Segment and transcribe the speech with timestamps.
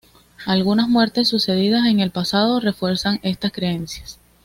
[0.47, 4.17] Algunas muertes sucedidas en el pasado refuerzan estas creencias.